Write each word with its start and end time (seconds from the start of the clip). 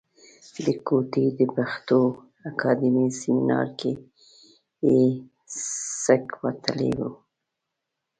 د 0.65 0.67
کوټې 0.87 1.25
د 1.37 1.41
پښتو 1.55 2.01
اکاډمۍ 2.49 3.07
سیمنار 3.21 3.67
کې 3.79 3.91
یې 4.87 5.01
سک 6.01 6.25
وتلی 6.41 6.91
و. 6.97 7.01